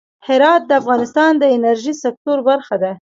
[0.27, 2.91] هرات د افغانستان د انرژۍ سکتور برخه ده.